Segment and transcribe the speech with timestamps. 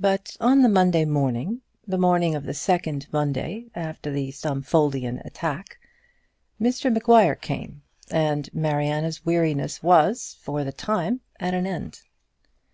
[0.00, 5.76] But on the Monday morning, the morning of the second Monday after the Stumfoldian attack,
[6.58, 12.00] Mr Maguire came, and Mariana's weariness was, for the time, at an end.